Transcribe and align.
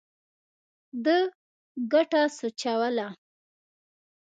ده 1.03 1.17
ګټه 1.91 2.23
سوچوله. 2.37 3.07